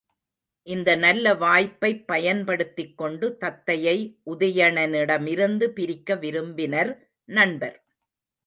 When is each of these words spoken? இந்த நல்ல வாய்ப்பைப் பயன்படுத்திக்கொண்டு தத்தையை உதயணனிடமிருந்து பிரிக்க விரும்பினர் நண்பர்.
இந்த 0.67 0.95
நல்ல 0.95 1.33
வாய்ப்பைப் 1.33 2.07
பயன்படுத்திக்கொண்டு 2.07 3.37
தத்தையை 3.41 3.95
உதயணனிடமிருந்து 4.25 5.67
பிரிக்க 5.69 6.15
விரும்பினர் 6.15 6.91
நண்பர். 7.29 7.77